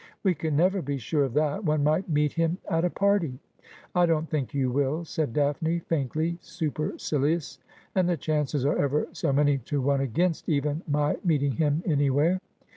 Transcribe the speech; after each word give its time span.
'We 0.23 0.33
can 0.33 0.55
never 0.55 0.81
be 0.81 0.97
sure 0.97 1.25
of 1.25 1.35
that. 1.35 1.63
One 1.63 1.83
might 1.83 2.09
meet 2.09 2.33
him 2.33 2.57
at 2.67 2.83
a 2.83 2.89
party.'' 2.89 3.37
I 3.93 4.07
don't 4.07 4.27
think 4.27 4.51
you 4.51 4.71
will,' 4.71 5.05
said 5.05 5.31
Daphne, 5.31 5.77
faintly 5.77 6.39
supercilious,' 6.41 7.59
and 7.95 8.09
the 8.09 8.17
chances 8.17 8.65
are 8.65 8.79
ever 8.79 9.05
so 9.11 9.31
many 9.31 9.59
to 9.59 9.79
one 9.79 10.01
against 10.01 10.49
even 10.49 10.81
my 10.87 11.17
meeting 11.23 11.51
him 11.51 11.83
anywhere.' 11.85 12.39